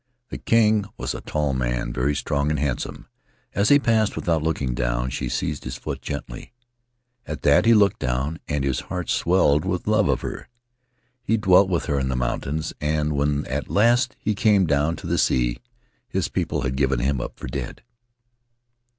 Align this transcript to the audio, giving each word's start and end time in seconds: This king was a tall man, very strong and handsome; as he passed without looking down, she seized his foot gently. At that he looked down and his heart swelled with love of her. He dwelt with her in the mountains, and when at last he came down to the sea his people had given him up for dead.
This 0.29 0.39
king 0.45 0.85
was 0.97 1.13
a 1.13 1.21
tall 1.21 1.53
man, 1.53 1.93
very 1.93 2.15
strong 2.15 2.49
and 2.49 2.57
handsome; 2.57 3.05
as 3.53 3.69
he 3.69 3.77
passed 3.77 4.15
without 4.15 4.41
looking 4.41 4.73
down, 4.73 5.11
she 5.11 5.29
seized 5.29 5.63
his 5.63 5.77
foot 5.77 6.01
gently. 6.01 6.53
At 7.27 7.43
that 7.43 7.65
he 7.67 7.75
looked 7.75 7.99
down 7.99 8.39
and 8.47 8.63
his 8.63 8.79
heart 8.89 9.11
swelled 9.11 9.63
with 9.63 9.85
love 9.85 10.09
of 10.09 10.21
her. 10.21 10.49
He 11.21 11.37
dwelt 11.37 11.69
with 11.69 11.85
her 11.85 11.99
in 11.99 12.09
the 12.09 12.15
mountains, 12.15 12.73
and 12.81 13.13
when 13.13 13.45
at 13.45 13.69
last 13.69 14.15
he 14.17 14.33
came 14.33 14.65
down 14.65 14.95
to 14.95 15.05
the 15.05 15.19
sea 15.19 15.57
his 16.09 16.29
people 16.29 16.61
had 16.61 16.75
given 16.75 16.97
him 16.97 17.21
up 17.21 17.37
for 17.37 17.45
dead. 17.45 17.83